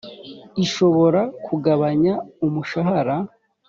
[0.63, 2.11] ishobora kugabanya
[2.45, 3.15] umushahara